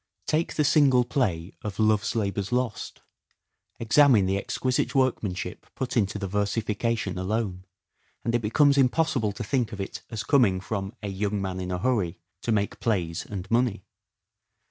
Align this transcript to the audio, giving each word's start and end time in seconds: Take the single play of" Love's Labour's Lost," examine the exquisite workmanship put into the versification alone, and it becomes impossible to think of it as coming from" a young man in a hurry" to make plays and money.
Take 0.25 0.55
the 0.55 0.63
single 0.63 1.03
play 1.03 1.53
of" 1.61 1.77
Love's 1.79 2.15
Labour's 2.15 2.51
Lost," 2.51 3.01
examine 3.79 4.25
the 4.25 4.35
exquisite 4.35 4.95
workmanship 4.95 5.67
put 5.75 5.95
into 5.95 6.17
the 6.17 6.27
versification 6.27 7.19
alone, 7.19 7.65
and 8.25 8.33
it 8.33 8.41
becomes 8.41 8.79
impossible 8.79 9.31
to 9.31 9.43
think 9.43 9.71
of 9.71 9.79
it 9.79 10.01
as 10.09 10.23
coming 10.23 10.59
from" 10.59 10.95
a 11.03 11.07
young 11.07 11.39
man 11.39 11.59
in 11.59 11.69
a 11.69 11.77
hurry" 11.77 12.17
to 12.41 12.51
make 12.51 12.79
plays 12.79 13.27
and 13.27 13.45
money. 13.51 13.85